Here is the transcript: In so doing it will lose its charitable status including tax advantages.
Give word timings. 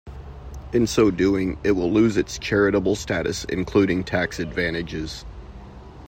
In 0.73 0.87
so 0.87 1.11
doing 1.11 1.59
it 1.63 1.73
will 1.73 1.91
lose 1.91 2.17
its 2.17 2.39
charitable 2.39 2.95
status 2.95 3.43
including 3.43 4.03
tax 4.03 4.39
advantages. 4.39 5.25